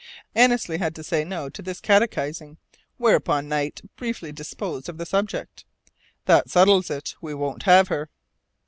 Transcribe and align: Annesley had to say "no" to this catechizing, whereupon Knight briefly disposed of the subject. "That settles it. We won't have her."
Annesley 0.33 0.79
had 0.79 0.95
to 0.95 1.03
say 1.03 1.23
"no" 1.23 1.47
to 1.49 1.61
this 1.61 1.79
catechizing, 1.79 2.57
whereupon 2.97 3.47
Knight 3.47 3.81
briefly 3.95 4.31
disposed 4.31 4.89
of 4.89 4.97
the 4.97 5.05
subject. 5.05 5.63
"That 6.25 6.49
settles 6.49 6.89
it. 6.89 7.13
We 7.21 7.35
won't 7.35 7.61
have 7.69 7.89
her." 7.89 8.09